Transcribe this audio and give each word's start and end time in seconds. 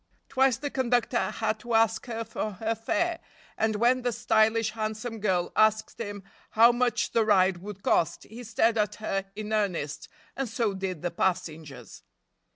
Twice 0.29 0.57
the 0.57 0.71
conductor 0.71 1.29
had 1.29 1.59
to 1.59 1.75
ask 1.75 2.07
her 2.07 2.23
for 2.25 2.53
her 2.53 2.73
fare, 2.73 3.19
and 3.55 3.75
when 3.75 4.01
the 4.01 4.11
stylish, 4.11 4.71
handsome 4.71 5.19
girl 5.19 5.51
asked 5.55 5.99
him 6.01 6.23
how 6.57 6.71
much 6.71 7.11
the 7.11 7.23
ride 7.23 7.57
would 7.57 7.83
cost 7.83 8.23
he 8.23 8.43
stared 8.43 8.79
at 8.79 8.95
her 8.95 9.25
in 9.35 9.53
earnest, 9.53 10.09
and 10.35 10.49
so 10.49 10.73
did 10.73 11.03
the 11.03 11.11
passengers. 11.11 12.01